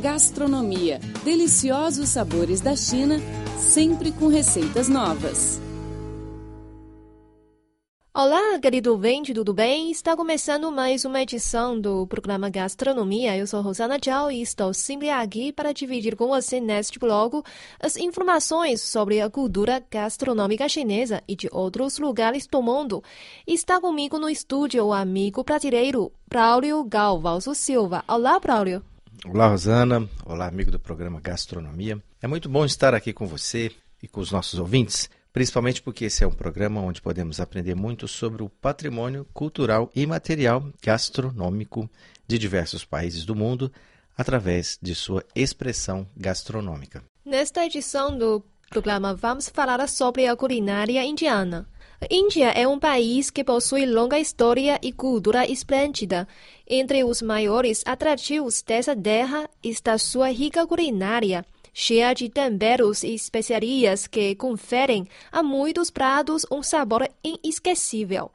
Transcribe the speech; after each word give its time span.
Gastronomia. 0.00 1.00
Deliciosos 1.24 2.10
sabores 2.10 2.60
da 2.60 2.76
China, 2.76 3.16
sempre 3.58 4.12
com 4.12 4.28
receitas 4.28 4.88
novas. 4.88 5.60
Olá, 8.14 8.58
querido 8.60 8.92
ouvinte, 8.92 9.34
tudo 9.34 9.52
bem? 9.52 9.90
Está 9.90 10.16
começando 10.16 10.70
mais 10.70 11.04
uma 11.04 11.22
edição 11.22 11.80
do 11.80 12.06
programa 12.06 12.48
Gastronomia. 12.48 13.36
Eu 13.36 13.46
sou 13.46 13.60
Rosana 13.60 13.98
Zhao 14.04 14.30
e 14.30 14.40
estou 14.40 14.72
sempre 14.72 15.10
aqui 15.10 15.52
para 15.52 15.72
dividir 15.72 16.16
com 16.16 16.28
você 16.28 16.60
neste 16.60 16.98
blog 16.98 17.42
as 17.80 17.96
informações 17.96 18.80
sobre 18.80 19.20
a 19.20 19.28
cultura 19.28 19.84
gastronômica 19.90 20.68
chinesa 20.68 21.22
e 21.28 21.34
de 21.34 21.48
outros 21.52 21.98
lugares 21.98 22.46
do 22.46 22.62
mundo. 22.62 23.02
Está 23.46 23.80
comigo 23.80 24.18
no 24.18 24.30
estúdio 24.30 24.86
o 24.86 24.92
amigo 24.92 25.42
brasileiro 25.42 26.12
Braulio 26.28 26.84
Galvalso 26.84 27.52
Silva. 27.54 28.04
Olá, 28.06 28.38
Braulio. 28.38 28.87
Olá, 29.24 29.48
Rosana. 29.48 30.08
Olá, 30.24 30.46
amigo 30.46 30.70
do 30.70 30.78
programa 30.78 31.20
Gastronomia. 31.20 32.02
É 32.22 32.26
muito 32.26 32.48
bom 32.48 32.64
estar 32.64 32.94
aqui 32.94 33.12
com 33.12 33.26
você 33.26 33.70
e 34.02 34.08
com 34.08 34.20
os 34.20 34.30
nossos 34.30 34.58
ouvintes 34.58 35.10
principalmente 35.38 35.80
porque 35.82 36.06
esse 36.06 36.24
é 36.24 36.26
um 36.26 36.32
programa 36.32 36.80
onde 36.80 37.00
podemos 37.00 37.38
aprender 37.38 37.76
muito 37.76 38.08
sobre 38.08 38.42
o 38.42 38.48
patrimônio 38.48 39.24
cultural 39.32 39.88
e 39.94 40.04
material 40.04 40.64
gastronômico 40.82 41.88
de 42.26 42.38
diversos 42.38 42.84
países 42.84 43.24
do 43.24 43.36
mundo 43.36 43.72
através 44.16 44.76
de 44.82 44.96
sua 44.96 45.24
expressão 45.36 46.08
gastronômica. 46.16 47.04
Nesta 47.24 47.64
edição 47.64 48.18
do 48.18 48.44
programa, 48.68 49.14
vamos 49.14 49.48
falar 49.48 49.86
sobre 49.88 50.26
a 50.26 50.34
culinária 50.34 51.04
indiana. 51.04 51.68
Índia 52.10 52.50
é 52.50 52.66
um 52.66 52.78
país 52.78 53.30
que 53.30 53.42
possui 53.42 53.84
longa 53.84 54.18
história 54.18 54.78
e 54.82 54.92
cultura 54.92 55.50
esplêndida. 55.50 56.28
Entre 56.66 57.02
os 57.02 57.20
maiores 57.20 57.82
atrativos 57.84 58.62
dessa 58.62 58.94
terra 58.94 59.48
está 59.62 59.98
sua 59.98 60.30
rica 60.30 60.66
culinária 60.66 61.44
cheia 61.80 62.12
de 62.12 62.28
temperos 62.28 63.04
e 63.04 63.14
especiarias 63.14 64.08
que 64.08 64.34
conferem 64.34 65.06
a 65.30 65.44
muitos 65.44 65.92
pratos 65.92 66.44
um 66.50 66.60
sabor 66.60 67.08
inesquecível. 67.22 68.32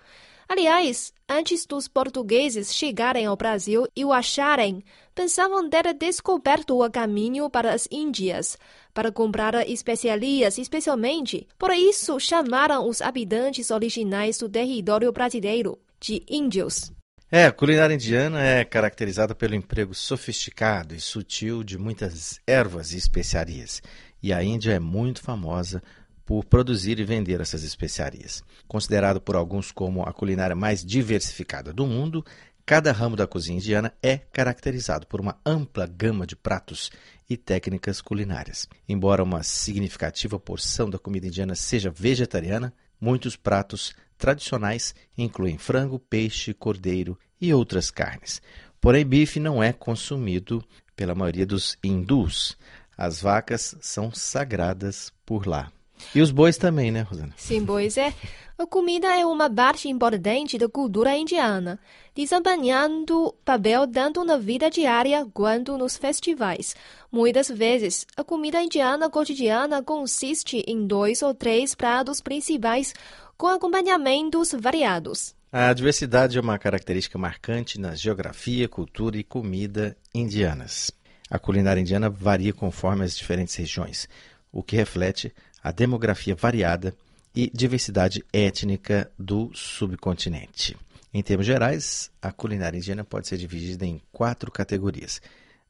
Aliás, 0.47 1.13
antes 1.27 1.65
dos 1.65 1.89
portugueses 1.89 2.73
chegarem 2.73 3.25
ao 3.25 3.35
Brasil 3.35 3.85
e 3.93 4.05
o 4.05 4.13
acharem, 4.13 4.81
pensavam 5.13 5.69
ter 5.69 5.93
descoberto 5.93 6.81
o 6.81 6.89
caminho 6.89 7.49
para 7.49 7.73
as 7.73 7.87
Índias, 7.91 8.57
para 8.93 9.11
comprar 9.11 9.67
especiarias 9.67 10.57
especialmente. 10.57 11.47
Por 11.57 11.71
isso, 11.71 12.19
chamaram 12.19 12.87
os 12.87 13.01
habitantes 13.01 13.71
originais 13.71 14.37
do 14.37 14.49
território 14.49 15.11
brasileiro 15.11 15.79
de 15.99 16.21
índios. 16.27 16.91
É, 17.31 17.45
a 17.45 17.51
culinária 17.51 17.95
indiana 17.95 18.41
é 18.41 18.65
caracterizada 18.65 19.33
pelo 19.33 19.55
emprego 19.55 19.95
sofisticado 19.95 20.93
e 20.93 20.99
sutil 20.99 21.63
de 21.63 21.77
muitas 21.77 22.39
ervas 22.45 22.91
e 22.91 22.97
especiarias. 22.97 23.81
E 24.21 24.31
a 24.31 24.43
Índia 24.43 24.73
é 24.73 24.79
muito 24.79 25.21
famosa 25.21 25.81
por 26.25 26.45
produzir 26.45 26.99
e 26.99 27.03
vender 27.03 27.41
essas 27.41 27.63
especiarias. 27.63 28.43
Considerado 28.67 29.19
por 29.19 29.35
alguns 29.35 29.71
como 29.71 30.03
a 30.03 30.13
culinária 30.13 30.55
mais 30.55 30.85
diversificada 30.85 31.73
do 31.73 31.87
mundo, 31.87 32.23
cada 32.65 32.91
ramo 32.91 33.15
da 33.15 33.27
cozinha 33.27 33.57
indiana 33.57 33.93
é 34.01 34.17
caracterizado 34.17 35.05
por 35.07 35.19
uma 35.19 35.37
ampla 35.45 35.85
gama 35.85 36.25
de 36.25 36.35
pratos 36.35 36.91
e 37.29 37.37
técnicas 37.37 38.01
culinárias. 38.01 38.67
Embora 38.87 39.23
uma 39.23 39.43
significativa 39.43 40.39
porção 40.39 40.89
da 40.89 40.99
comida 40.99 41.27
indiana 41.27 41.55
seja 41.55 41.89
vegetariana, 41.89 42.73
muitos 42.99 43.35
pratos 43.35 43.93
tradicionais 44.17 44.95
incluem 45.17 45.57
frango, 45.57 45.99
peixe, 45.99 46.53
cordeiro 46.53 47.17
e 47.39 47.53
outras 47.53 47.91
carnes. 47.91 48.41
Porém, 48.79 49.05
bife 49.05 49.39
não 49.39 49.61
é 49.61 49.73
consumido 49.73 50.63
pela 50.95 51.15
maioria 51.15 51.45
dos 51.45 51.77
hindus. 51.83 52.57
As 52.97 53.21
vacas 53.21 53.75
são 53.81 54.11
sagradas 54.11 55.11
por 55.25 55.47
lá. 55.47 55.71
E 56.13 56.21
os 56.21 56.31
bois 56.31 56.57
também, 56.57 56.91
né, 56.91 57.01
Rosana? 57.01 57.33
Sim, 57.37 57.63
bois 57.63 57.97
é. 57.97 58.13
A 58.55 58.67
comida 58.67 59.07
é 59.19 59.25
uma 59.25 59.49
parte 59.49 59.89
importante 59.89 60.59
da 60.59 60.69
cultura 60.69 61.17
indiana, 61.17 61.79
desempenhando 62.15 63.33
papel 63.43 63.87
tanto 63.87 64.23
na 64.23 64.37
vida 64.37 64.69
diária 64.69 65.25
quanto 65.33 65.75
nos 65.75 65.97
festivais. 65.97 66.75
Muitas 67.11 67.49
vezes, 67.49 68.05
a 68.15 68.23
comida 68.23 68.61
indiana 68.61 69.09
cotidiana 69.09 69.81
consiste 69.81 70.63
em 70.67 70.85
dois 70.85 71.23
ou 71.23 71.33
três 71.33 71.73
pratos 71.73 72.21
principais 72.21 72.93
com 73.35 73.47
acompanhamentos 73.47 74.53
variados. 74.53 75.33
A 75.51 75.73
diversidade 75.73 76.37
é 76.37 76.41
uma 76.41 76.57
característica 76.57 77.17
marcante 77.17 77.79
na 77.79 77.95
geografia, 77.95 78.69
cultura 78.69 79.17
e 79.17 79.23
comida 79.23 79.97
indianas. 80.13 80.91
A 81.29 81.39
culinária 81.39 81.81
indiana 81.81 82.09
varia 82.09 82.53
conforme 82.53 83.03
as 83.03 83.17
diferentes 83.17 83.55
regiões, 83.55 84.07
o 84.51 84.61
que 84.61 84.75
reflete 84.75 85.33
a 85.63 85.71
demografia 85.71 86.35
variada 86.35 86.93
e 87.33 87.49
diversidade 87.53 88.23
étnica 88.33 89.09
do 89.17 89.49
subcontinente. 89.53 90.77
Em 91.13 91.23
termos 91.23 91.45
gerais, 91.45 92.11
a 92.21 92.31
culinária 92.31 92.77
indiana 92.77 93.03
pode 93.03 93.27
ser 93.27 93.37
dividida 93.37 93.85
em 93.85 94.01
quatro 94.11 94.51
categorias, 94.51 95.21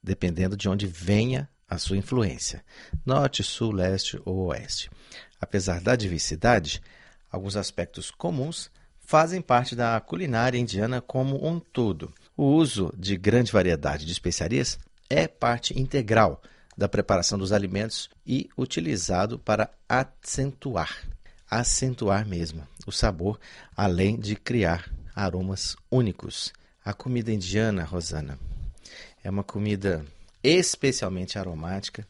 dependendo 0.01 0.57
de 0.57 0.67
onde 0.67 0.87
venha 0.87 1.47
a 1.69 1.77
sua 1.77 1.97
influência: 1.97 2.63
norte, 3.05 3.43
sul, 3.43 3.71
leste 3.71 4.19
ou 4.25 4.47
oeste. 4.47 4.89
Apesar 5.39 5.79
da 5.79 5.95
diversidade, 5.95 6.81
Alguns 7.33 7.57
aspectos 7.57 8.11
comuns 8.11 8.69
fazem 8.99 9.41
parte 9.41 9.75
da 9.75 9.99
culinária 9.99 10.59
indiana 10.59 11.01
como 11.01 11.43
um 11.43 11.59
todo. 11.59 12.13
O 12.37 12.43
uso 12.43 12.93
de 12.95 13.17
grande 13.17 13.51
variedade 13.51 14.05
de 14.05 14.11
especiarias 14.11 14.77
é 15.09 15.27
parte 15.27 15.77
integral 15.77 16.39
da 16.78 16.88
preparação 16.88 17.38
dos 17.38 17.51
alimentos 17.51 18.09
e 18.25 18.50
utilizado 18.57 19.38
para 19.39 19.69
acentuar, 19.88 21.07
acentuar 21.50 22.28
mesmo, 22.28 22.67
o 22.85 22.91
sabor, 22.91 23.39
além 23.75 24.19
de 24.19 24.35
criar 24.35 24.91
aromas 25.16 25.75
únicos. 25.89 26.51
A 26.83 26.94
comida 26.94 27.31
indiana, 27.31 27.83
Rosana, 27.83 28.38
é 29.23 29.29
uma 29.29 29.44
comida 29.44 30.06
especialmente 30.44 31.39
aromática 31.39 32.06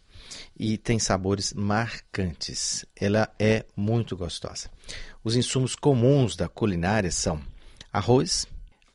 e 0.57 0.78
tem 0.78 0.97
sabores 0.97 1.53
marcantes. 1.53 2.85
Ela 2.96 3.29
é 3.38 3.66
muito 3.75 4.18
gostosa. 4.18 4.69
Os 5.23 5.35
insumos 5.35 5.75
comuns 5.75 6.35
da 6.35 6.50
culinária 6.50 7.12
são 7.12 7.40
arroz, 7.91 8.47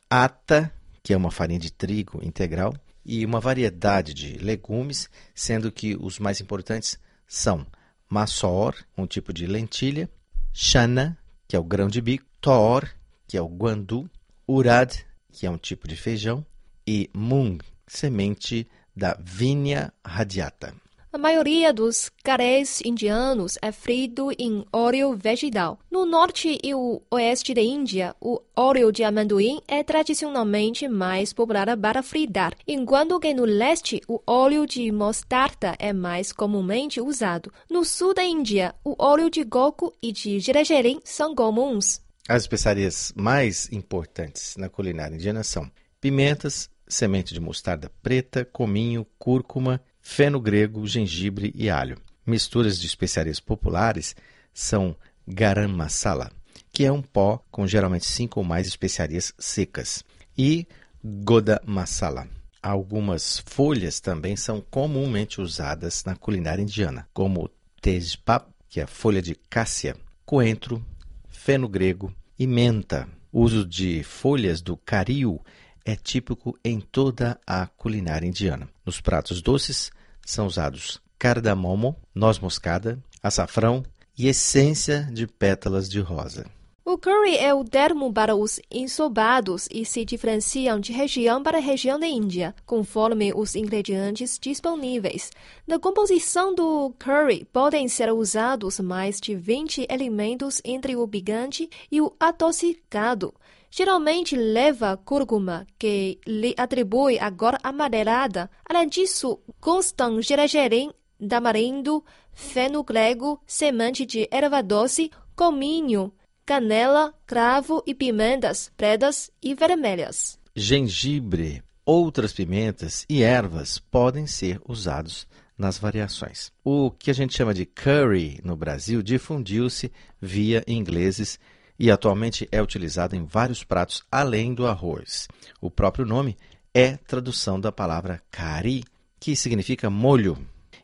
ata, 0.09 0.71
que 1.01 1.13
é 1.13 1.17
uma 1.17 1.31
farinha 1.31 1.59
de 1.59 1.71
trigo 1.71 2.19
integral, 2.23 2.73
e 3.05 3.25
uma 3.25 3.39
variedade 3.39 4.13
de 4.13 4.37
legumes, 4.37 5.09
sendo 5.33 5.71
que 5.71 5.95
os 5.99 6.19
mais 6.19 6.39
importantes 6.41 6.99
são 7.27 7.65
maçor, 8.09 8.75
um 8.97 9.05
tipo 9.05 9.31
de 9.31 9.45
lentilha, 9.45 10.09
chana, 10.53 11.17
que 11.47 11.55
é 11.55 11.59
o 11.59 11.63
grão 11.63 11.87
de 11.87 12.01
bico, 12.01 12.25
tor, 12.41 12.89
que 13.27 13.37
é 13.37 13.41
o 13.41 13.47
guandu, 13.47 14.09
urad, 14.47 15.05
que 15.31 15.45
é 15.45 15.49
um 15.49 15.57
tipo 15.57 15.87
de 15.87 15.95
feijão, 15.95 16.45
e 16.87 17.09
mung, 17.13 17.59
semente 17.87 18.67
da 18.95 19.17
vinha 19.21 19.93
radiata. 20.03 20.73
A 21.11 21.17
maioria 21.17 21.73
dos 21.73 22.11
carés 22.23 22.81
indianos 22.85 23.57
é 23.63 23.71
frito 23.71 24.29
em 24.37 24.63
óleo 24.71 25.17
vegetal. 25.17 25.79
No 25.89 26.05
norte 26.05 26.59
e 26.63 26.75
o 26.75 27.01
oeste 27.09 27.51
da 27.51 27.61
Índia, 27.61 28.15
o 28.21 28.39
óleo 28.55 28.91
de 28.91 29.03
amendoim 29.03 29.59
é 29.67 29.83
tradicionalmente 29.83 30.87
mais 30.87 31.33
popular 31.33 31.75
para 31.75 32.03
fritar, 32.03 32.53
enquanto 32.67 33.19
que 33.19 33.33
no 33.33 33.43
leste 33.43 33.99
o 34.07 34.21
óleo 34.27 34.67
de 34.67 34.91
mostarda 34.91 35.75
é 35.79 35.91
mais 35.91 36.31
comumente 36.31 37.01
usado. 37.01 37.51
No 37.67 37.83
sul 37.83 38.13
da 38.13 38.23
Índia, 38.23 38.75
o 38.85 38.93
óleo 38.99 39.31
de 39.31 39.43
coco 39.43 39.91
e 40.03 40.11
de 40.11 40.39
gergelim 40.39 40.99
são 41.03 41.33
comuns. 41.33 42.01
As 42.27 42.43
especiarias 42.43 43.11
mais 43.15 43.67
importantes 43.71 44.55
na 44.57 44.69
culinária 44.69 45.15
indiana 45.15 45.43
são 45.43 45.71
pimentas, 45.99 46.69
semente 46.87 47.33
de 47.33 47.39
mostarda 47.39 47.91
preta, 48.03 48.45
cominho, 48.45 49.07
cúrcuma, 49.17 49.81
feno 50.09 50.41
grego, 50.41 50.87
gengibre 50.87 51.53
e 51.55 51.69
alho. 51.69 51.95
Misturas 52.25 52.79
de 52.79 52.87
especiarias 52.87 53.39
populares 53.39 54.15
são 54.51 54.95
garam 55.25 55.69
masala, 55.69 56.31
que 56.73 56.83
é 56.83 56.91
um 56.91 57.01
pó 57.01 57.37
com 57.51 57.67
geralmente 57.67 58.07
cinco 58.07 58.39
ou 58.39 58.45
mais 58.45 58.65
especiarias 58.67 59.31
secas, 59.37 60.03
e 60.35 60.67
goda 61.03 61.61
masala. 61.63 62.27
Algumas 62.61 63.37
folhas 63.45 63.99
também 63.99 64.35
são 64.35 64.59
comumente 64.59 65.39
usadas 65.39 66.03
na 66.03 66.15
culinária 66.15 66.63
indiana, 66.63 67.07
como 67.13 67.47
tejpap, 67.79 68.49
que 68.67 68.79
é 68.79 68.83
a 68.83 68.87
folha 68.87 69.21
de 69.21 69.35
cássia, 69.35 69.95
coentro, 70.25 70.83
feno 71.29 71.69
grego 71.69 72.11
e 72.37 72.47
menta. 72.47 73.07
O 73.31 73.41
uso 73.41 73.63
de 73.63 74.03
folhas 74.03 74.59
do 74.59 74.75
cariu 74.75 75.39
é 75.85 75.95
típico 75.95 76.57
em 76.65 76.81
toda 76.81 77.39
a 77.45 77.67
culinária 77.67 78.27
indiana. 78.27 78.67
Nos 78.83 78.99
pratos 78.99 79.39
doces 79.41 79.91
são 80.31 80.45
usados 80.45 81.01
cardamomo, 81.17 81.95
noz 82.13 82.39
moscada, 82.39 82.99
açafrão 83.21 83.83
e 84.17 84.27
essência 84.27 85.09
de 85.11 85.25
pétalas 85.25 85.89
de 85.89 85.99
rosa. 85.99 86.45
O 86.91 86.97
curry 86.97 87.37
é 87.37 87.53
o 87.53 87.63
termo 87.63 88.11
para 88.11 88.35
os 88.35 88.59
ensobados 88.71 89.67
e 89.71 89.85
se 89.85 90.03
diferenciam 90.03 90.79
de 90.79 90.91
região 90.91 91.43
para 91.43 91.59
região 91.59 91.99
da 91.99 92.07
Índia, 92.07 92.55
conforme 92.65 93.31
os 93.31 93.55
ingredientes 93.55 94.39
disponíveis. 94.41 95.29
Na 95.67 95.77
composição 95.77 96.55
do 96.55 96.91
curry 96.97 97.45
podem 97.53 97.87
ser 97.87 98.11
usados 98.11 98.79
mais 98.79 99.21
de 99.21 99.35
20 99.35 99.85
elementos 99.87 100.63
entre 100.65 100.95
o 100.95 101.07
picante 101.07 101.69
e 101.91 102.01
o 102.01 102.11
adocicado. 102.19 103.35
Geralmente 103.69 104.35
leva 104.35 104.97
cúrcuma, 104.97 105.67
que 105.77 106.17
lhe 106.25 106.55
atribui 106.57 107.19
a 107.19 107.29
cor 107.29 107.55
amadelada. 107.61 108.49
Além 108.67 108.89
disso, 108.89 109.39
constam 109.61 110.19
gergelim, 110.23 110.91
tamarindo, 111.29 112.03
feno-grego, 112.33 113.39
semente 113.45 114.07
de 114.07 114.27
erva 114.31 114.63
doce, 114.63 115.11
cominho, 115.35 116.11
canela, 116.49 117.13
cravo 117.27 117.83
e 117.85 117.93
pimentas 117.93 118.71
pretas 118.75 119.29
e 119.39 119.53
vermelhas. 119.53 120.39
Gengibre, 120.55 121.61
outras 121.85 122.33
pimentas 122.33 123.05
e 123.07 123.21
ervas 123.21 123.77
podem 123.77 124.25
ser 124.25 124.59
usados 124.67 125.27
nas 125.55 125.77
variações. 125.77 126.51
O 126.63 126.89
que 126.89 127.11
a 127.11 127.13
gente 127.13 127.37
chama 127.37 127.53
de 127.53 127.67
curry 127.67 128.41
no 128.43 128.55
Brasil 128.55 129.03
difundiu-se 129.03 129.91
via 130.19 130.63
ingleses 130.67 131.39
e 131.77 131.91
atualmente 131.91 132.49
é 132.51 132.59
utilizado 132.59 133.15
em 133.15 133.23
vários 133.23 133.63
pratos 133.63 134.01
além 134.11 134.55
do 134.55 134.65
arroz. 134.65 135.27
O 135.61 135.69
próprio 135.69 136.03
nome 136.03 136.35
é 136.73 136.97
tradução 136.97 137.59
da 137.59 137.71
palavra 137.71 138.23
curry, 138.31 138.83
que 139.19 139.35
significa 139.35 139.87
molho. 139.87 140.35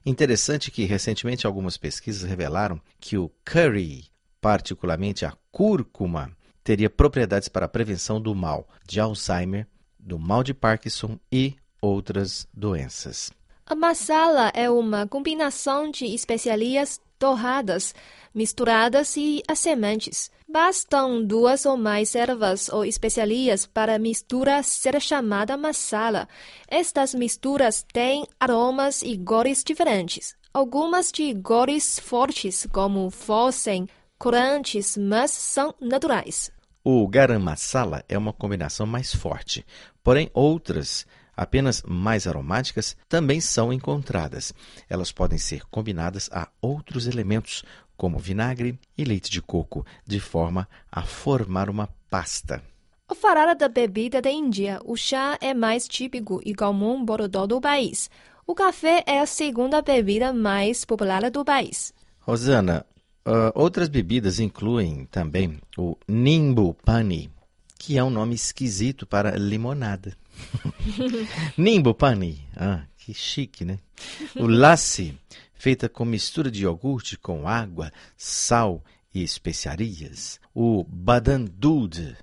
Interessante 0.06 0.69
que 0.69 0.85
recentemente 0.85 1.47
algumas 1.47 1.75
pesquisas 1.75 2.21
revelaram 2.21 2.79
que 3.00 3.18
o 3.18 3.31
curry 3.44 4.13
particularmente 4.45 5.25
a 5.25 5.33
cúrcuma, 5.51 6.30
teria 6.63 6.88
propriedades 6.88 7.50
para 7.50 7.65
a 7.65 7.68
prevenção 7.68 8.21
do 8.21 8.36
mal 8.36 8.68
de 8.86 9.00
Alzheimer, 9.00 9.65
do 10.00 10.19
mal 10.19 10.44
de 10.44 10.53
Parkinson 10.53 11.18
e 11.31 11.56
outras 11.81 12.47
doenças. 12.53 13.31
A 13.65 13.74
masala 13.74 14.51
é 14.53 14.69
uma 14.69 15.07
combinação 15.07 15.89
de 15.89 16.06
especiarias 16.06 17.01
torradas, 17.18 17.95
misturadas 18.36 19.18
e 19.18 19.42
as 19.47 19.57
sementes. 19.57 20.30
Bastam 20.47 21.25
duas 21.25 21.65
ou 21.65 21.75
mais 21.75 22.13
ervas 22.13 22.69
ou 22.69 22.86
especiarias 22.86 23.65
para 23.65 23.95
a 23.95 24.00
mistura 24.00 24.62
ser 24.62 25.01
chamada 25.01 25.57
masala. 25.57 26.30
Estas 26.68 27.15
misturas 27.15 27.83
têm 27.92 28.27
aromas 28.39 29.01
e 29.01 29.18
cores 29.18 29.63
diferentes. 29.63 30.36
Algumas 30.53 31.12
de 31.12 31.33
cores 31.33 32.00
fortes, 32.00 32.68
como 32.71 33.09
fossem 33.09 33.88
corantes, 34.17 34.97
mas 34.97 35.31
são 35.31 35.73
naturais. 35.79 36.51
O 36.83 37.07
garam 37.07 37.39
masala 37.39 38.03
é 38.07 38.17
uma 38.17 38.31
combinação 38.31 38.85
mais 38.85 39.13
forte, 39.13 39.65
porém 40.03 40.29
outras, 40.33 41.06
apenas 41.35 41.81
mais 41.83 42.27
aromáticas, 42.27 42.95
também 43.09 43.41
são 43.41 43.73
encontradas. 43.73 44.53
Elas 44.89 45.12
podem 45.12 45.38
ser 45.38 45.65
combinadas 45.65 46.29
a 46.31 46.47
outros 46.62 47.07
elementos, 47.07 47.63
como 47.97 48.19
vinagre 48.19 48.79
e 48.97 49.03
leite 49.03 49.31
de 49.31 49.41
coco, 49.41 49.85
de 50.06 50.19
forma 50.19 50.68
a 50.91 51.01
formar 51.01 51.69
uma 51.69 51.89
pasta. 52.09 52.61
Ao 53.07 53.15
falar 53.15 53.53
da 53.53 53.68
bebida 53.68 54.21
da 54.21 54.29
Índia, 54.31 54.79
o 54.83 54.95
chá 54.95 55.38
é 55.39 55.53
mais 55.53 55.88
típico 55.88 56.41
e 56.44 56.56
comum 56.56 57.06
por 57.06 57.29
todo 57.29 57.57
o 57.57 57.61
país. 57.61 58.09
O 58.47 58.53
café 58.53 59.03
é 59.06 59.19
a 59.19 59.25
segunda 59.25 59.81
bebida 59.81 60.33
mais 60.33 60.85
popular 60.85 61.29
do 61.29 61.45
país. 61.45 61.94
Rosana, 62.19 62.85
Uh, 63.25 63.51
outras 63.56 63.89
bebidas 63.89 64.39
incluem 64.39 65.06
também 65.06 65.60
o 65.75 65.98
Nimbu 66.07 66.75
Pani, 66.75 67.31
que 67.80 67.98
é 67.98 68.04
um 68.04 68.10
nome 68.10 68.36
esquisito 68.36 69.07
para 69.07 69.36
limonada. 69.36 70.16
Nimbu 71.57 71.95
Pani, 71.95 72.48
ah, 72.56 72.83
que 72.98 73.13
chique, 73.13 73.66
né? 73.66 73.80
O 74.36 74.45
Lassi, 74.45 75.18
feita 75.56 75.89
com 75.89 76.06
mistura 76.06 76.51
de 76.51 76.63
iogurte 76.63 77.18
com 77.18 77.48
água, 77.48 77.92
sal 78.16 78.83
e 79.13 79.24
especiarias. 79.24 80.39
O 80.54 80.83
Badan 80.83 81.45
Dud, 81.45 82.16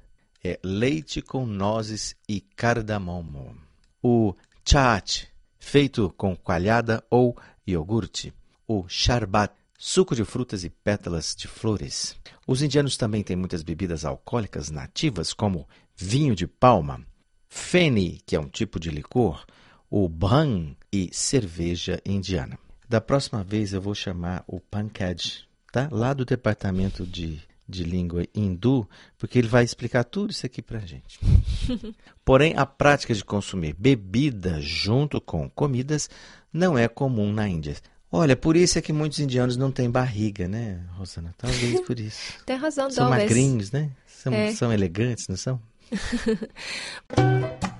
é 0.44 0.58
leite 0.62 1.22
com 1.22 1.46
nozes 1.46 2.16
e 2.28 2.40
cardamomo. 2.40 3.56
O 4.02 4.34
Chaat, 4.64 5.28
feito 5.58 6.12
com 6.16 6.36
coalhada 6.36 7.04
ou 7.08 7.36
iogurte. 7.66 8.32
O 8.66 8.84
Sharbat, 8.88 9.54
suco 9.84 10.14
de 10.14 10.24
frutas 10.24 10.62
e 10.62 10.70
pétalas 10.70 11.34
de 11.34 11.48
flores. 11.48 12.14
Os 12.46 12.62
indianos 12.62 12.96
também 12.96 13.20
têm 13.24 13.34
muitas 13.34 13.64
bebidas 13.64 14.04
alcoólicas 14.04 14.70
nativas, 14.70 15.32
como 15.32 15.68
vinho 15.96 16.36
de 16.36 16.46
palma, 16.46 17.04
fene, 17.48 18.22
que 18.24 18.36
é 18.36 18.40
um 18.40 18.48
tipo 18.48 18.78
de 18.78 18.90
licor, 18.90 19.44
o 19.90 20.08
bhang 20.08 20.76
e 20.92 21.10
cerveja 21.12 22.00
indiana. 22.06 22.56
Da 22.88 23.00
próxima 23.00 23.42
vez 23.42 23.72
eu 23.72 23.80
vou 23.80 23.92
chamar 23.92 24.44
o 24.46 24.60
Pankaj, 24.60 25.48
tá? 25.72 25.88
lá 25.90 26.14
do 26.14 26.24
departamento 26.24 27.04
de, 27.04 27.40
de 27.68 27.82
língua 27.82 28.24
hindu, 28.32 28.88
porque 29.18 29.36
ele 29.36 29.48
vai 29.48 29.64
explicar 29.64 30.04
tudo 30.04 30.30
isso 30.30 30.46
aqui 30.46 30.62
para 30.62 30.78
gente. 30.78 31.18
Porém, 32.24 32.54
a 32.56 32.64
prática 32.64 33.12
de 33.12 33.24
consumir 33.24 33.74
bebida 33.74 34.60
junto 34.60 35.20
com 35.20 35.50
comidas 35.50 36.08
não 36.52 36.78
é 36.78 36.86
comum 36.86 37.32
na 37.32 37.48
Índia. 37.48 37.74
Olha, 38.14 38.36
por 38.36 38.58
isso 38.58 38.78
é 38.78 38.82
que 38.82 38.92
muitos 38.92 39.20
indianos 39.20 39.56
não 39.56 39.72
têm 39.72 39.90
barriga, 39.90 40.46
né, 40.46 40.78
Rosana? 40.98 41.34
Talvez 41.38 41.80
por 41.80 41.98
isso. 41.98 42.34
Tem 42.44 42.56
razão, 42.56 42.90
São 42.90 43.08
talvez. 43.08 43.30
magrinhos, 43.30 43.72
né? 43.72 43.88
São, 44.06 44.34
é. 44.34 44.52
são 44.52 44.70
elegantes, 44.70 45.28
não 45.28 45.36
são? 45.36 45.58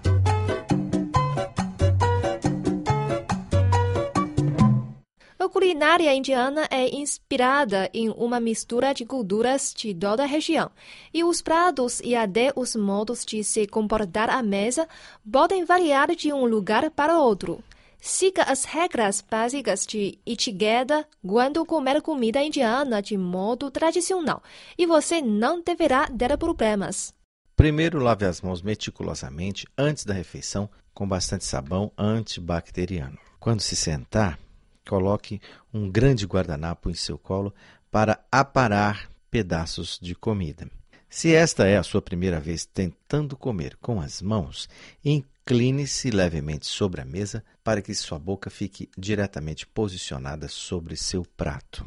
A 5.39 5.49
culinária 5.49 6.15
indiana 6.15 6.67
é 6.71 6.89
inspirada 6.97 7.91
em 7.93 8.09
uma 8.09 8.41
mistura 8.41 8.95
de 8.95 9.05
culturas 9.05 9.75
de 9.77 9.93
toda 9.93 10.23
a 10.23 10.27
região, 10.27 10.71
e 11.13 11.23
os 11.25 11.43
pratos 11.43 12.01
e 12.03 12.15
até 12.15 12.53
os 12.57 12.75
modos 12.75 13.27
de 13.27 13.45
se 13.45 13.67
comportar 13.67 14.31
à 14.31 14.43
mesa 14.43 14.89
podem 15.31 15.65
variar 15.65 16.15
de 16.15 16.33
um 16.33 16.47
lugar 16.47 16.91
para 16.93 17.19
outro. 17.19 17.63
Siga 18.05 18.43
as 18.43 18.65
regras 18.65 19.21
básicas 19.21 19.87
de 19.87 20.19
etiqueta 20.27 21.07
quando 21.25 21.65
comer 21.65 22.03
comida 22.03 22.43
indiana 22.43 23.01
de 23.01 23.17
modo 23.17 23.71
tradicional 23.71 24.43
e 24.77 24.85
você 24.85 25.23
não 25.23 25.63
deverá 25.63 26.09
ter 26.09 26.37
problemas. 26.37 27.15
Primeiro, 27.55 28.01
lave 28.01 28.25
as 28.25 28.41
mãos 28.41 28.61
meticulosamente 28.61 29.69
antes 29.79 30.05
da 30.05 30.13
refeição 30.13 30.69
com 30.93 31.07
bastante 31.07 31.45
sabão 31.45 31.93
antibacteriano. 31.97 33.17
Quando 33.39 33.61
se 33.61 33.77
sentar, 33.77 34.37
coloque 34.85 35.41
um 35.73 35.89
grande 35.89 36.27
guardanapo 36.27 36.91
em 36.91 36.95
seu 36.95 37.17
colo 37.17 37.55
para 37.89 38.19
aparar 38.33 39.09
pedaços 39.31 39.97
de 40.03 40.17
comida. 40.17 40.69
Se 41.09 41.33
esta 41.33 41.69
é 41.69 41.77
a 41.77 41.85
sua 41.85 42.03
primeira 42.03 42.41
vez 42.41 42.65
tentando 42.65 43.37
comer 43.37 43.77
com 43.77 44.01
as 44.01 44.21
mãos, 44.21 44.69
Incline-se 45.45 46.11
levemente 46.11 46.67
sobre 46.67 47.01
a 47.01 47.05
mesa 47.05 47.45
para 47.65 47.83
que 47.83 47.93
sua 47.95 48.19
boca 48.19 48.49
fique 48.49 48.89
diretamente 48.97 49.67
posicionada 49.67 50.47
sobre 50.47 50.97
seu 50.97 51.25
prato. 51.37 51.85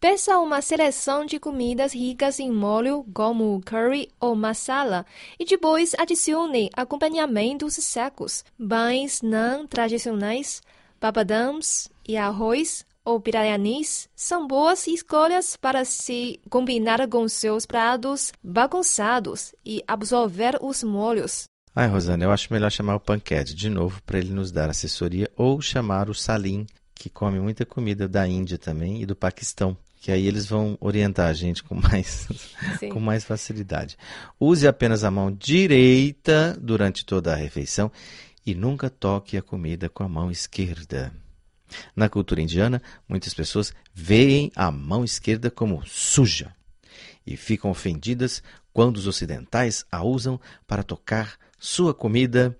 Peça 0.00 0.38
uma 0.38 0.62
seleção 0.62 1.26
de 1.26 1.38
comidas 1.38 1.94
ricas 1.94 2.40
em 2.40 2.50
molho, 2.50 3.04
como 3.12 3.60
curry 3.64 4.08
ou 4.18 4.34
masala, 4.34 5.04
e 5.38 5.44
depois 5.44 5.94
adicione 5.98 6.70
acompanhamentos 6.74 7.74
secos, 7.74 8.44
pães 8.68 9.20
não 9.20 9.66
tradicionais, 9.66 10.62
papadams 10.98 11.90
e 12.08 12.16
arroz 12.16 12.84
ou 13.04 13.18
biryanis 13.18 14.08
são 14.16 14.46
boas 14.46 14.86
escolhas 14.86 15.56
para 15.56 15.84
se 15.84 16.40
combinar 16.48 17.06
com 17.08 17.28
seus 17.28 17.66
pratos 17.66 18.32
bagunçados 18.42 19.54
e 19.64 19.82
absorver 19.86 20.58
os 20.60 20.82
molhos. 20.82 21.44
Ai, 21.78 21.88
Rosana, 21.88 22.24
eu 22.24 22.32
acho 22.32 22.50
melhor 22.50 22.72
chamar 22.72 22.94
o 22.94 23.00
Panquete 23.00 23.54
de 23.54 23.68
novo 23.68 24.00
para 24.06 24.18
ele 24.18 24.30
nos 24.30 24.50
dar 24.50 24.70
assessoria 24.70 25.30
ou 25.36 25.60
chamar 25.60 26.08
o 26.08 26.14
Salim, 26.14 26.66
que 26.94 27.10
come 27.10 27.38
muita 27.38 27.66
comida 27.66 28.08
da 28.08 28.26
Índia 28.26 28.56
também 28.56 29.02
e 29.02 29.04
do 29.04 29.14
Paquistão, 29.14 29.76
que 30.00 30.10
aí 30.10 30.26
eles 30.26 30.46
vão 30.46 30.78
orientar 30.80 31.28
a 31.28 31.34
gente 31.34 31.62
com 31.62 31.74
mais, 31.74 32.28
com 32.90 32.98
mais 32.98 33.24
facilidade. 33.24 33.98
Use 34.40 34.66
apenas 34.66 35.04
a 35.04 35.10
mão 35.10 35.30
direita 35.30 36.56
durante 36.58 37.04
toda 37.04 37.34
a 37.34 37.36
refeição 37.36 37.92
e 38.46 38.54
nunca 38.54 38.88
toque 38.88 39.36
a 39.36 39.42
comida 39.42 39.86
com 39.90 40.02
a 40.02 40.08
mão 40.08 40.30
esquerda. 40.30 41.12
Na 41.94 42.08
cultura 42.08 42.40
indiana, 42.40 42.80
muitas 43.06 43.34
pessoas 43.34 43.74
veem 43.92 44.50
a 44.56 44.70
mão 44.70 45.04
esquerda 45.04 45.50
como 45.50 45.84
suja 45.84 46.56
e 47.26 47.36
ficam 47.36 47.70
ofendidas 47.70 48.42
quando 48.76 48.98
os 48.98 49.06
ocidentais 49.06 49.86
a 49.90 50.04
usam 50.04 50.38
para 50.66 50.82
tocar 50.82 51.38
sua 51.58 51.94
comida 51.94 52.54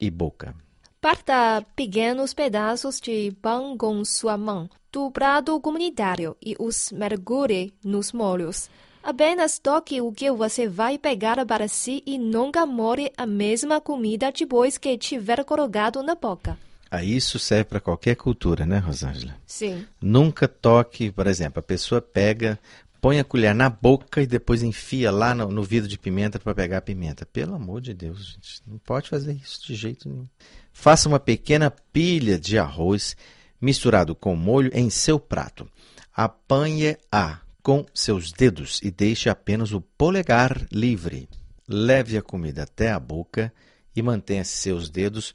e 0.00 0.10
boca. 0.10 0.52
Parta 1.00 1.64
pequenos 1.76 2.34
pedaços 2.34 3.00
de 3.00 3.30
pão 3.40 3.78
com 3.78 4.04
sua 4.04 4.36
mão 4.36 4.68
do 4.90 5.08
prato 5.12 5.60
comunitário 5.60 6.36
e 6.44 6.56
os 6.58 6.90
mergulhe 6.90 7.72
nos 7.84 8.10
molhos. 8.10 8.68
Apenas 9.00 9.60
toque 9.60 10.00
o 10.00 10.10
que 10.10 10.28
você 10.32 10.66
vai 10.66 10.98
pegar 10.98 11.46
para 11.46 11.68
si 11.68 12.02
e 12.04 12.18
nunca 12.18 12.66
more 12.66 13.12
a 13.16 13.24
mesma 13.24 13.80
comida 13.80 14.32
depois 14.32 14.76
que 14.76 14.98
tiver 14.98 15.44
colocado 15.44 16.02
na 16.02 16.16
boca. 16.16 16.58
Ah, 16.90 17.04
isso 17.04 17.38
serve 17.38 17.66
para 17.66 17.78
qualquer 17.78 18.16
cultura, 18.16 18.66
né, 18.66 18.78
Rosângela? 18.78 19.36
Sim. 19.46 19.86
Nunca 20.02 20.48
toque, 20.48 21.12
por 21.12 21.28
exemplo, 21.28 21.60
a 21.60 21.62
pessoa 21.62 22.02
pega, 22.02 22.58
põe 23.00 23.18
a 23.18 23.24
colher 23.24 23.54
na 23.54 23.68
boca 23.68 24.22
e 24.22 24.26
depois 24.26 24.62
enfia 24.62 25.10
lá 25.10 25.34
no, 25.34 25.48
no 25.48 25.62
vidro 25.62 25.88
de 25.88 25.98
pimenta 25.98 26.38
para 26.38 26.54
pegar 26.54 26.78
a 26.78 26.82
pimenta. 26.82 27.24
Pelo 27.24 27.54
amor 27.54 27.80
de 27.80 27.94
Deus, 27.94 28.34
gente, 28.34 28.62
não 28.66 28.78
pode 28.78 29.08
fazer 29.08 29.32
isso 29.32 29.66
de 29.66 29.74
jeito 29.74 30.08
nenhum. 30.08 30.26
Faça 30.72 31.08
uma 31.08 31.18
pequena 31.18 31.70
pilha 31.70 32.38
de 32.38 32.58
arroz 32.58 33.16
misturado 33.60 34.14
com 34.14 34.36
molho 34.36 34.70
em 34.74 34.90
seu 34.90 35.18
prato. 35.18 35.68
Apanhe-a 36.14 37.40
com 37.62 37.84
seus 37.94 38.32
dedos 38.32 38.80
e 38.82 38.90
deixe 38.90 39.28
apenas 39.28 39.72
o 39.72 39.80
polegar 39.80 40.66
livre. 40.72 41.28
Leve 41.68 42.16
a 42.16 42.22
comida 42.22 42.64
até 42.64 42.90
a 42.90 42.98
boca 42.98 43.52
e 43.94 44.02
mantenha 44.02 44.44
seus 44.44 44.88
dedos 44.88 45.34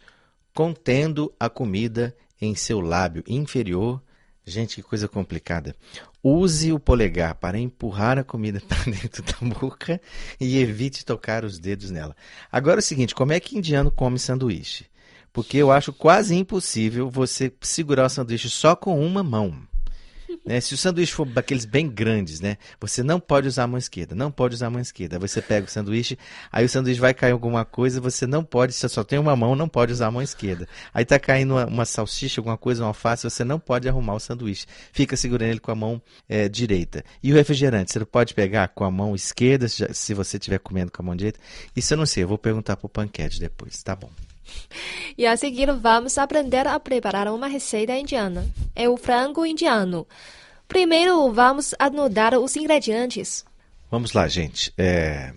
contendo 0.53 1.34
a 1.39 1.50
comida 1.50 2.15
em 2.41 2.55
seu 2.55 2.79
lábio 2.79 3.24
inferior. 3.27 4.01
Gente, 4.45 4.75
que 4.75 4.84
coisa 4.84 5.07
complicada. 5.07 5.75
Use 6.27 6.74
o 6.74 6.79
polegar 6.79 7.36
para 7.36 7.60
empurrar 7.60 8.17
a 8.17 8.24
comida 8.24 8.60
para 8.67 8.91
dentro 8.91 9.22
da 9.22 9.60
boca 9.60 10.01
e 10.41 10.58
evite 10.58 11.05
tocar 11.05 11.46
os 11.46 11.60
dedos 11.60 11.91
nela. 11.91 12.15
Agora 12.51 12.79
é 12.79 12.82
o 12.82 12.84
seguinte: 12.84 13.13
como 13.13 13.32
é 13.32 13.39
que 13.39 13.55
indiano 13.55 13.91
come 13.91 14.17
sanduíche? 14.17 14.88
Porque 15.32 15.55
eu 15.55 15.72
acho 15.72 15.94
quase 15.94 16.34
impossível 16.34 17.12
você 17.12 17.53
segurar 17.62 18.08
o 18.08 18.10
sanduíche 18.10 18.50
só 18.50 18.75
com 18.75 19.00
uma 19.05 19.22
mão. 19.22 19.55
Né? 20.45 20.61
Se 20.61 20.73
o 20.73 20.77
sanduíche 20.77 21.11
for 21.11 21.25
daqueles 21.25 21.65
bem 21.65 21.89
grandes, 21.89 22.39
né? 22.39 22.57
Você 22.79 23.01
não 23.01 23.19
pode 23.19 23.47
usar 23.47 23.63
a 23.63 23.67
mão 23.67 23.77
esquerda, 23.77 24.13
não 24.13 24.31
pode 24.31 24.53
usar 24.55 24.67
a 24.67 24.69
mão 24.69 24.79
esquerda. 24.79 25.17
Você 25.17 25.41
pega 25.41 25.65
o 25.65 25.69
sanduíche, 25.69 26.17
aí 26.51 26.63
o 26.63 26.69
sanduíche 26.69 26.99
vai 26.99 27.13
cair 27.13 27.31
alguma 27.31 27.65
coisa, 27.65 27.99
você 27.99 28.27
não 28.27 28.43
pode, 28.43 28.73
se 28.73 28.87
só 28.87 29.03
tem 29.03 29.17
uma 29.17 29.35
mão, 29.35 29.55
não 29.55 29.67
pode 29.67 29.91
usar 29.91 30.07
a 30.07 30.11
mão 30.11 30.21
esquerda. 30.21 30.67
Aí 30.93 31.03
tá 31.03 31.17
caindo 31.17 31.55
uma, 31.55 31.65
uma 31.65 31.85
salsicha, 31.85 32.39
alguma 32.39 32.57
coisa, 32.57 32.83
uma 32.83 32.89
alface, 32.89 33.23
você 33.23 33.43
não 33.43 33.59
pode 33.59 33.89
arrumar 33.89 34.13
o 34.13 34.19
sanduíche. 34.19 34.67
Fica 34.91 35.17
segurando 35.17 35.49
ele 35.49 35.59
com 35.59 35.71
a 35.71 35.75
mão 35.75 36.01
é, 36.29 36.47
direita. 36.47 37.03
E 37.23 37.31
o 37.31 37.35
refrigerante, 37.35 37.91
você 37.91 38.05
pode 38.05 38.33
pegar 38.33 38.67
com 38.67 38.83
a 38.83 38.91
mão 38.91 39.15
esquerda, 39.15 39.67
se 39.67 40.13
você 40.13 40.37
estiver 40.37 40.59
comendo 40.59 40.91
com 40.91 41.01
a 41.01 41.05
mão 41.05 41.15
direita. 41.15 41.39
Isso 41.75 41.93
eu 41.93 41.97
não 41.97 42.05
sei, 42.05 42.23
eu 42.23 42.27
vou 42.27 42.37
perguntar 42.37 42.77
pro 42.77 42.87
Panquete 42.87 43.39
depois, 43.39 43.81
tá 43.81 43.95
bom. 43.95 44.11
E 45.17 45.25
a 45.25 45.35
seguir 45.35 45.71
vamos 45.71 46.17
aprender 46.17 46.67
a 46.67 46.79
preparar 46.79 47.27
uma 47.29 47.47
receita 47.47 47.95
indiana. 47.95 48.45
É 48.75 48.89
o 48.89 48.98
frango 48.98 49.46
indiano. 49.46 50.05
Primeiro 50.67 51.32
vamos 51.32 51.74
anotar 51.79 52.38
os 52.38 52.55
ingredientes. 52.55 53.46
Vamos 53.89 54.13
lá, 54.13 54.27
gente. 54.27 54.74
É... 54.77 55.34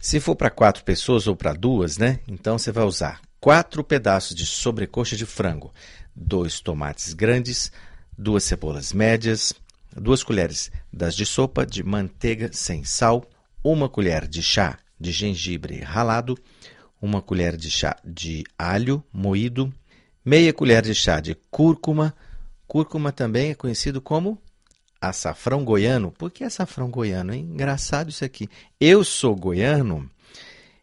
Se 0.00 0.18
for 0.18 0.34
para 0.34 0.50
quatro 0.50 0.82
pessoas 0.84 1.26
ou 1.26 1.36
para 1.36 1.52
duas, 1.52 1.98
né? 1.98 2.20
Então 2.26 2.58
você 2.58 2.72
vai 2.72 2.84
usar 2.84 3.20
quatro 3.40 3.82
pedaços 3.82 4.36
de 4.36 4.44
sobrecoxa 4.44 5.16
de 5.16 5.26
frango, 5.26 5.72
dois 6.14 6.60
tomates 6.60 7.14
grandes, 7.14 7.72
duas 8.16 8.44
cebolas 8.44 8.92
médias, 8.92 9.52
duas 9.96 10.22
colheres 10.22 10.70
das 10.92 11.14
de 11.14 11.24
sopa 11.24 11.64
de 11.64 11.82
manteiga 11.82 12.50
sem 12.52 12.84
sal, 12.84 13.24
uma 13.64 13.88
colher 13.88 14.26
de 14.26 14.42
chá 14.42 14.78
de 14.98 15.12
gengibre 15.12 15.80
ralado, 15.80 16.36
uma 17.00 17.22
colher 17.22 17.56
de 17.56 17.70
chá 17.70 17.96
de 18.04 18.44
alho 18.58 19.02
moído, 19.12 19.72
meia 20.24 20.52
colher 20.52 20.82
de 20.82 20.94
chá 20.94 21.20
de 21.20 21.34
cúrcuma. 21.50 22.14
Cúrcuma 22.70 23.10
também 23.10 23.50
é 23.50 23.54
conhecido 23.56 24.00
como 24.00 24.40
açafrão 25.00 25.64
goiano. 25.64 26.12
Por 26.12 26.30
que 26.30 26.44
açafrão 26.44 26.88
goiano? 26.88 27.34
Engraçado 27.34 28.10
isso 28.10 28.24
aqui. 28.24 28.48
Eu 28.78 29.02
sou 29.02 29.34
goiano 29.34 30.08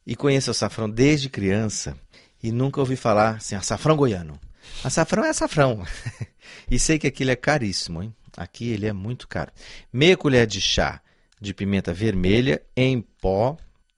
e 0.06 0.14
conheço 0.14 0.52
açafrão 0.52 0.90
desde 0.90 1.30
criança 1.30 1.98
e 2.44 2.52
nunca 2.52 2.82
ouvi 2.82 2.98
falar 2.98 3.38
assim, 3.38 3.56
açafrão 3.56 3.96
goiano. 3.96 4.38
Açafrão 4.84 5.24
é 5.24 5.30
açafrão. 5.30 5.82
e 6.70 6.78
sei 6.78 7.00
que 7.00 7.08
aquilo 7.08 7.32
é 7.32 7.38
caríssimo, 7.38 8.04
hein? 8.04 8.14
Aqui 8.36 8.68
ele 8.68 8.86
é 8.86 8.92
muito 8.92 9.26
caro. 9.26 9.54
Meia 9.92 10.18
colher 10.18 10.46
de 10.46 10.60
chá 10.60 11.02
de 11.40 11.54
pimenta 11.54 11.94
vermelha 11.94 12.62
em 12.76 13.00
pó, 13.00 13.56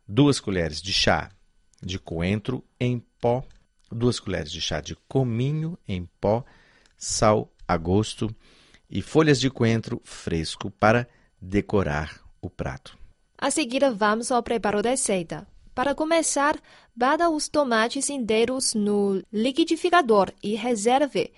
duas 0.07 0.39
colheres 0.39 0.79
de 0.79 0.93
chá 0.93 1.31
de 1.81 1.97
coentro 1.97 2.63
em 2.79 3.03
pó, 3.19 3.43
duas 3.91 4.19
colheres 4.19 4.51
de 4.51 4.61
chá 4.61 4.79
de 4.79 4.95
cominho 5.07 5.75
em 5.87 6.07
pó, 6.21 6.45
sal 6.95 7.51
a 7.69 7.77
gosto 7.77 8.35
e 8.89 8.99
folhas 8.99 9.39
de 9.39 9.47
coentro 9.47 10.01
fresco 10.03 10.71
para 10.71 11.07
decorar 11.39 12.19
o 12.41 12.49
prato. 12.49 12.97
A 13.37 13.51
seguir, 13.51 13.87
vamos 13.91 14.31
ao 14.31 14.41
preparo 14.41 14.81
da 14.81 14.89
receita. 14.89 15.47
Para 15.75 15.93
começar, 15.93 16.59
bata 16.95 17.29
os 17.29 17.47
tomates 17.47 18.09
inteiros 18.09 18.73
no 18.73 19.21
liquidificador 19.31 20.31
e 20.41 20.55
reserve. 20.55 21.31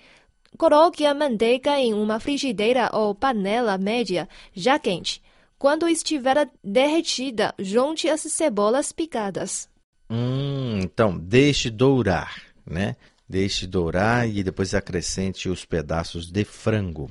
Coloque 0.56 1.04
a 1.04 1.12
manteiga 1.12 1.78
em 1.78 1.92
uma 1.92 2.18
frigideira 2.18 2.88
ou 2.94 3.14
panela 3.14 3.76
média 3.76 4.26
já 4.54 4.78
quente. 4.78 5.22
Quando 5.58 5.86
estiver 5.86 6.50
derretida, 6.64 7.54
junte 7.58 8.08
as 8.08 8.22
cebolas 8.22 8.90
picadas. 8.90 9.68
Hum, 10.10 10.80
então, 10.82 11.16
deixe 11.16 11.68
dourar, 11.68 12.42
né? 12.66 12.96
Deixe 13.32 13.66
dourar 13.66 14.28
e 14.28 14.44
depois 14.44 14.74
acrescente 14.74 15.48
os 15.48 15.64
pedaços 15.64 16.30
de 16.30 16.44
frango. 16.44 17.10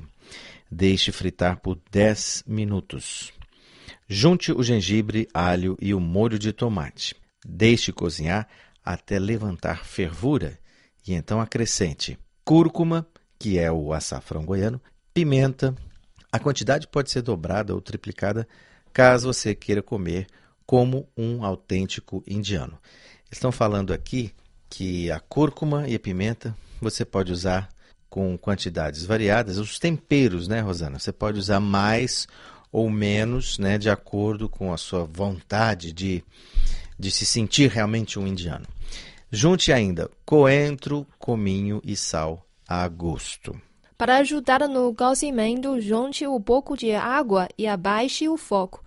Deixe 0.70 1.12
fritar 1.12 1.60
por 1.60 1.82
10 1.90 2.44
minutos. 2.46 3.34
Junte 4.08 4.51
o 4.51 4.62
gengibre, 4.62 5.28
alho 5.34 5.75
e 5.82 5.96
o 5.96 6.00
molho 6.00 6.38
de 6.38 6.54
tomate. 6.54 7.16
Deixe 7.44 7.92
cozinhar 7.92 8.48
até 8.86 9.18
levantar 9.18 9.84
fervura 9.84 10.60
e 11.08 11.16
então 11.16 11.42
acrescente 11.42 12.20
cúrcuma, 12.46 13.08
que 13.40 13.58
é 13.58 13.72
o 13.72 13.92
açafrão 13.92 14.46
goiano, 14.46 14.80
pimenta. 15.16 15.75
A 16.32 16.38
quantidade 16.38 16.88
pode 16.88 17.10
ser 17.10 17.24
dobrada 17.24 17.74
ou 17.74 17.82
triplicada 17.82 18.48
caso 18.94 19.34
você 19.34 19.56
queira 19.56 19.82
comer 19.82 20.28
como 20.68 21.10
um 21.18 21.44
autêntico 21.44 22.24
indiano. 22.28 22.78
Estão 23.32 23.51
falando 23.51 23.92
aqui 23.92 24.32
que 24.72 25.12
a 25.12 25.20
cúrcuma 25.20 25.88
e 25.88 25.94
a 25.96 26.00
pimenta 26.00 26.56
você 26.82 27.04
pode 27.04 27.32
usar 27.32 27.70
com 28.10 28.38
quantidades 28.38 29.06
variadas. 29.06 29.58
Os 29.58 29.78
temperos, 29.78 30.48
né, 30.48 30.62
Rosana? 30.62 30.98
Você 30.98 31.12
pode 31.12 31.38
usar 31.38 31.60
mais 31.60 32.28
ou 32.72 32.90
menos, 32.90 33.60
né, 33.60 33.78
de 33.78 33.90
acordo 33.90 34.48
com 34.48 34.74
a 34.74 34.78
sua 34.78 35.04
vontade 35.04 35.92
de, 35.92 36.24
de 36.98 37.12
se 37.12 37.25
sentir 37.25 37.70
realmente 37.70 38.18
um 38.18 38.25
indiano. 38.25 38.66
Junte 39.30 39.74
ainda 39.74 40.10
coentro, 40.25 41.06
cominho 41.20 41.82
e 41.84 41.96
sal 41.96 42.46
a 42.68 42.88
gosto. 42.88 43.60
Para 43.98 44.18
ajudar 44.18 44.68
no 44.70 44.96
cozimento, 44.96 45.80
junte 45.82 46.25
um 46.25 46.42
pouco 46.42 46.78
de 46.78 46.94
água 46.94 47.50
e 47.58 47.68
abaixe 47.68 48.28
o 48.30 48.38
fogo. 48.38 48.82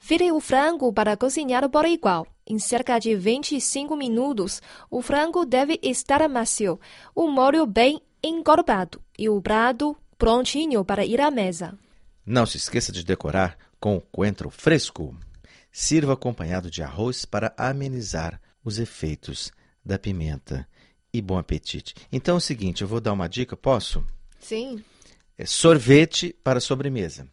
Vire 0.00 0.32
o 0.32 0.40
frango 0.40 0.92
para 0.92 1.16
cozinhar 1.16 1.68
por 1.68 1.84
igual. 1.84 2.26
Em 2.46 2.58
cerca 2.58 2.98
de 2.98 3.16
25 3.16 3.96
minutos, 3.96 4.62
o 4.88 5.02
frango 5.02 5.44
deve 5.44 5.80
estar 5.82 6.28
macio, 6.28 6.78
o 7.14 7.28
molho 7.28 7.66
bem 7.66 8.00
encorpado 8.22 9.00
e 9.18 9.28
o 9.28 9.42
prato 9.42 9.96
prontinho 10.16 10.84
para 10.84 11.04
ir 11.04 11.20
à 11.20 11.30
mesa. 11.30 11.76
Não 12.24 12.46
se 12.46 12.56
esqueça 12.56 12.92
de 12.92 13.04
decorar 13.04 13.58
com 13.80 14.00
coentro 14.00 14.48
fresco. 14.48 15.16
Sirva 15.72 16.12
acompanhado 16.12 16.70
de 16.70 16.82
arroz 16.82 17.24
para 17.24 17.52
amenizar 17.56 18.40
os 18.64 18.78
efeitos 18.78 19.50
da 19.84 19.98
pimenta. 19.98 20.66
E 21.12 21.20
bom 21.20 21.38
apetite. 21.38 21.94
Então 22.12 22.34
é 22.34 22.38
o 22.38 22.40
seguinte, 22.40 22.82
eu 22.82 22.88
vou 22.88 23.00
dar 23.00 23.12
uma 23.12 23.28
dica, 23.28 23.56
posso? 23.56 24.04
Sim. 24.38 24.84
É 25.36 25.46
sorvete 25.46 26.34
para 26.44 26.60
sobremesa 26.60 27.26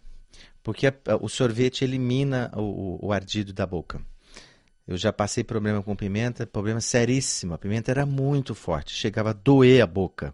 porque 0.63 0.87
a, 0.87 0.93
a, 1.07 1.15
o 1.17 1.27
sorvete 1.27 1.83
elimina 1.83 2.49
o, 2.55 3.07
o, 3.07 3.11
ardido 3.11 3.51
da 3.51 3.65
boca. 3.65 4.01
Eu 4.87 4.97
já 4.97 5.13
passei 5.13 5.43
problema 5.43 5.81
com 5.81 5.95
pimenta, 5.95 6.45
problema 6.45 6.81
seríssimo. 6.81 7.53
A 7.53 7.57
pimenta 7.57 7.89
era 7.91 8.05
muito 8.05 8.53
forte, 8.53 8.93
chegava 8.93 9.29
a 9.29 9.33
doer 9.33 9.81
a 9.81 9.87
boca. 9.87 10.33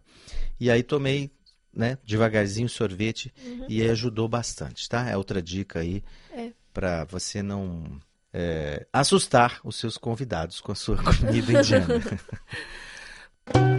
E 0.59 0.71
aí 0.71 0.81
tomei, 0.81 1.31
né, 1.73 1.97
devagarzinho 2.03 2.67
sorvete 2.67 3.31
uhum. 3.45 3.65
e 3.69 3.81
ajudou 3.83 4.27
bastante, 4.27 4.89
tá? 4.89 5.07
É 5.07 5.15
outra 5.15 5.41
dica 5.41 5.79
aí 5.79 6.03
é. 6.31 6.51
para 6.73 7.05
você 7.05 7.43
não 7.43 7.99
é, 8.33 8.87
assustar 8.91 9.59
os 9.63 9.75
seus 9.75 9.97
convidados 9.97 10.59
com 10.61 10.71
a 10.71 10.75
sua 10.75 10.97
comida 11.01 11.59
indiana. 11.59 12.01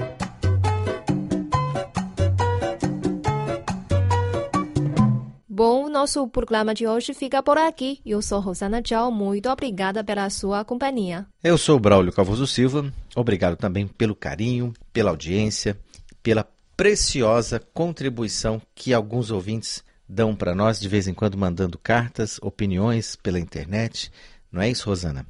Bom, 5.62 5.90
nosso 5.90 6.26
programa 6.26 6.72
de 6.72 6.86
hoje 6.86 7.12
fica 7.12 7.42
por 7.42 7.58
aqui. 7.58 8.00
Eu 8.02 8.22
sou 8.22 8.40
Rosana 8.40 8.80
Tchau, 8.80 9.12
muito 9.12 9.46
obrigada 9.50 10.02
pela 10.02 10.30
sua 10.30 10.64
companhia. 10.64 11.26
Eu 11.44 11.58
sou 11.58 11.78
Braulio 11.78 12.10
Calvoso 12.14 12.46
Silva, 12.46 12.90
obrigado 13.14 13.58
também 13.58 13.86
pelo 13.86 14.16
carinho, 14.16 14.72
pela 14.90 15.10
audiência, 15.10 15.78
pela 16.22 16.48
preciosa 16.74 17.60
contribuição 17.74 18.58
que 18.74 18.94
alguns 18.94 19.30
ouvintes 19.30 19.84
dão 20.08 20.34
para 20.34 20.54
nós 20.54 20.80
de 20.80 20.88
vez 20.88 21.06
em 21.06 21.12
quando 21.12 21.36
mandando 21.36 21.76
cartas, 21.76 22.38
opiniões 22.40 23.14
pela 23.16 23.38
internet. 23.38 24.10
Não 24.50 24.62
é 24.62 24.70
isso, 24.70 24.88
Rosana? 24.88 25.26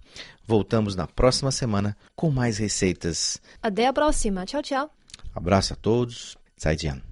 Voltamos 0.46 0.94
na 0.94 1.08
próxima 1.08 1.50
semana 1.50 1.96
com 2.14 2.30
mais 2.30 2.56
receitas. 2.56 3.42
Até 3.60 3.84
a 3.88 3.92
próxima. 3.92 4.46
Tchau, 4.46 4.62
tchau. 4.62 4.90
Abraço 5.34 5.72
a 5.72 5.76
todos. 5.76 6.38
Zaijian. 6.56 7.09